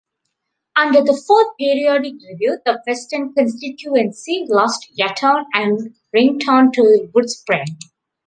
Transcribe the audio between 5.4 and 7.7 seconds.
and Wrington to Woodspring.